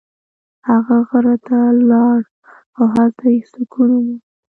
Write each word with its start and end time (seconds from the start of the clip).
هغه 0.69 0.97
غره 1.09 1.35
ته 1.47 1.59
لاړ 1.89 2.19
او 2.77 2.85
هلته 2.95 3.25
یې 3.33 3.41
سکون 3.51 3.89
وموند. 3.93 4.23